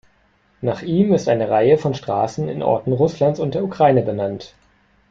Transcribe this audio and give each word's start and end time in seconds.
Nach 0.61 0.81
ihm 0.81 1.13
ist 1.13 1.29
eine 1.29 1.51
Reihe 1.51 1.77
von 1.77 1.93
Straßen 1.93 2.49
in 2.49 2.63
Orten 2.63 2.91
Russlands 2.91 3.39
und 3.39 3.53
der 3.53 3.63
Ukraine 3.63 4.01
benannt. 4.01 4.55